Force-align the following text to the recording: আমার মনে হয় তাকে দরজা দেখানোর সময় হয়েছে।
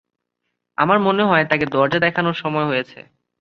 আমার 0.77 0.97
মনে 0.99 1.23
হয় 1.23 1.45
তাকে 1.45 1.65
দরজা 1.67 1.99
দেখানোর 1.99 2.35
সময় 2.35 2.65
হয়েছে। 2.65 2.99